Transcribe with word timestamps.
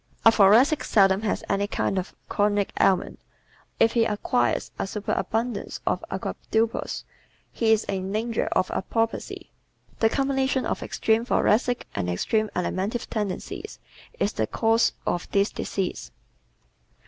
A 0.25 0.31
Thoracic 0.31 0.83
seldom 0.83 1.21
has 1.21 1.43
any 1.47 1.67
kind 1.67 1.99
of 1.99 2.15
chronic 2.27 2.71
ailment. 2.79 3.19
If 3.79 3.91
he 3.93 4.03
acquires 4.05 4.71
a 4.79 4.87
superabundance 4.87 5.79
of 5.85 6.03
avoirdupois 6.09 7.03
he 7.51 7.71
is 7.71 7.83
in 7.83 8.11
danger 8.11 8.47
of 8.53 8.71
apoplexy. 8.71 9.51
The 9.99 10.09
combination 10.09 10.65
of 10.65 10.81
extreme 10.81 11.23
Thoracic 11.23 11.85
and 11.93 12.09
extreme 12.09 12.49
Alimentive 12.55 13.11
tendencies 13.11 13.77
is 14.17 14.33
the 14.33 14.47
cause 14.47 14.93
of 15.05 15.29
this 15.29 15.51
disease. 15.51 16.09